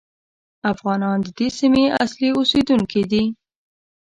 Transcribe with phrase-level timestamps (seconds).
[0.71, 3.23] افغانان د دې سیمې اصلي اوسېدونکي دي.